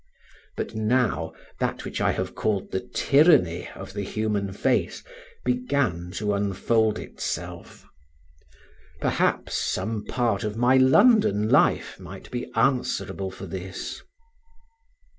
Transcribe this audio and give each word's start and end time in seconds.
But 0.57 0.73
now 0.73 1.31
that 1.59 1.85
which 1.85 2.01
I 2.01 2.09
have 2.13 2.33
called 2.33 2.71
the 2.71 2.79
tyranny 2.79 3.69
of 3.75 3.93
the 3.93 4.01
human 4.01 4.51
face 4.51 5.03
began 5.45 6.09
to 6.13 6.33
unfold 6.33 6.97
itself. 6.97 7.85
Perhaps 8.99 9.53
some 9.55 10.03
part 10.05 10.43
of 10.43 10.57
my 10.57 10.75
London 10.75 11.49
life 11.49 11.99
might 11.99 12.31
be 12.31 12.51
answerable 12.55 13.29
for 13.29 13.45
this. 13.45 14.01